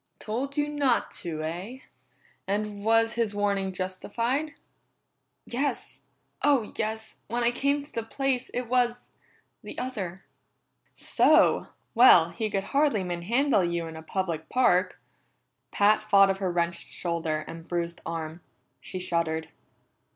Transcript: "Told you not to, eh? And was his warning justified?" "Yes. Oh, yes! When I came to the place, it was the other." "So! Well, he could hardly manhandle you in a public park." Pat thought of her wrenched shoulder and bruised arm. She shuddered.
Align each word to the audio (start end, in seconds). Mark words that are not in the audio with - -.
"Told 0.17 0.57
you 0.57 0.67
not 0.67 1.11
to, 1.21 1.43
eh? 1.43 1.81
And 2.47 2.83
was 2.83 3.13
his 3.13 3.35
warning 3.35 3.71
justified?" 3.71 4.55
"Yes. 5.45 6.05
Oh, 6.41 6.73
yes! 6.75 7.19
When 7.27 7.43
I 7.43 7.51
came 7.51 7.83
to 7.83 7.93
the 7.93 8.01
place, 8.01 8.49
it 8.49 8.63
was 8.67 9.11
the 9.61 9.77
other." 9.77 10.25
"So! 10.95 11.67
Well, 11.93 12.31
he 12.31 12.49
could 12.49 12.63
hardly 12.73 13.03
manhandle 13.03 13.63
you 13.63 13.85
in 13.85 13.95
a 13.95 14.01
public 14.01 14.49
park." 14.49 14.99
Pat 15.69 16.01
thought 16.01 16.31
of 16.31 16.37
her 16.39 16.51
wrenched 16.51 16.87
shoulder 16.91 17.45
and 17.47 17.67
bruised 17.67 18.01
arm. 18.03 18.41
She 18.79 18.99
shuddered. 18.99 19.49